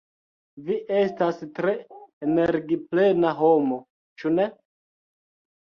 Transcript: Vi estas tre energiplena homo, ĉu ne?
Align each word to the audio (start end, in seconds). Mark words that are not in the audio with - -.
Vi 0.69 0.77
estas 0.99 1.43
tre 1.59 1.75
energiplena 2.29 3.35
homo, 3.43 3.79
ĉu 4.23 4.33
ne? 4.41 4.49